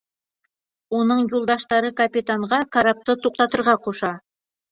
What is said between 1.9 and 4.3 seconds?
капитанға карапты туҡтатырға ҡуша.